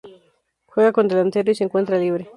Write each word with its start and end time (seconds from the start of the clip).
Juega 0.65 0.93
como 0.93 1.09
delantero 1.09 1.51
y 1.51 1.53
se 1.53 1.63
encuentra 1.63 1.99
libre. 1.99 2.27